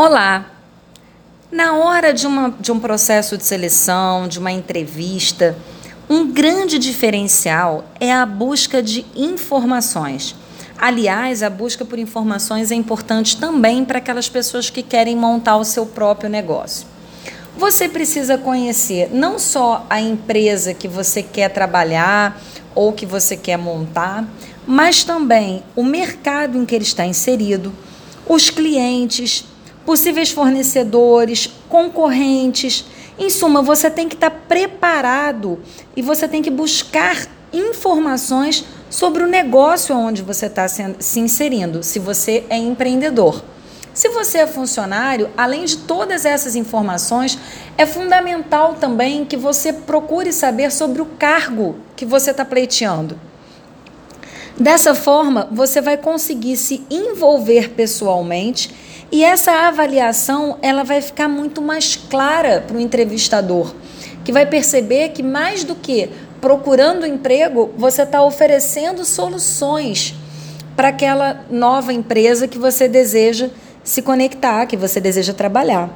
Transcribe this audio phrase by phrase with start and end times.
[0.00, 0.46] Olá!
[1.50, 5.58] Na hora de, uma, de um processo de seleção, de uma entrevista,
[6.08, 10.36] um grande diferencial é a busca de informações.
[10.78, 15.64] Aliás, a busca por informações é importante também para aquelas pessoas que querem montar o
[15.64, 16.86] seu próprio negócio.
[17.56, 22.40] Você precisa conhecer não só a empresa que você quer trabalhar
[22.72, 24.24] ou que você quer montar,
[24.64, 27.74] mas também o mercado em que ele está inserido,
[28.28, 29.44] os clientes,
[29.88, 32.84] possíveis fornecedores, concorrentes.
[33.18, 35.60] Em suma, você tem que estar preparado
[35.96, 41.98] e você tem que buscar informações sobre o negócio onde você está se inserindo, se
[41.98, 43.42] você é empreendedor.
[43.94, 47.38] Se você é funcionário, além de todas essas informações,
[47.78, 53.27] é fundamental também que você procure saber sobre o cargo que você está pleiteando.
[54.58, 58.74] Dessa forma, você vai conseguir se envolver pessoalmente
[59.10, 63.72] e essa avaliação ela vai ficar muito mais clara para o entrevistador,
[64.24, 66.10] que vai perceber que mais do que
[66.40, 70.14] procurando emprego, você está oferecendo soluções
[70.74, 73.50] para aquela nova empresa que você deseja
[73.84, 75.88] se conectar, que você deseja trabalhar.